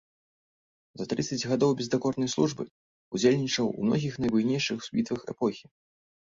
За 1.01 1.05
трыццаць 1.11 1.47
гадоў 1.51 1.75
бездакорнай 1.81 2.31
службы 2.35 2.63
ўдзельнічаў 3.19 3.65
у 3.77 3.87
многіх 3.91 4.13
найбуйнейшых 4.25 4.91
бітвах 4.99 5.21
эпохі. 5.39 5.65